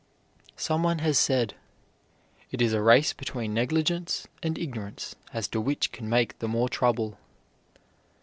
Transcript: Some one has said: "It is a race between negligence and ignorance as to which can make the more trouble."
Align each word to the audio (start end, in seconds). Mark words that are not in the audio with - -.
Some 0.57 0.81
one 0.81 0.97
has 0.97 1.19
said: 1.19 1.53
"It 2.49 2.59
is 2.59 2.73
a 2.73 2.81
race 2.81 3.13
between 3.13 3.53
negligence 3.53 4.27
and 4.41 4.57
ignorance 4.57 5.15
as 5.31 5.47
to 5.49 5.61
which 5.61 5.91
can 5.91 6.09
make 6.09 6.39
the 6.39 6.47
more 6.47 6.69
trouble." 6.69 7.19